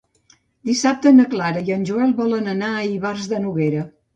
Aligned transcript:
Dissabte 0.69 1.11
na 1.17 1.27
Clara 1.35 1.63
i 1.69 1.75
en 1.77 1.85
Joel 1.91 2.17
volen 2.23 2.51
anar 2.57 2.73
a 2.79 2.83
Ivars 2.97 3.33
de 3.35 3.45
Noguera. 3.47 3.89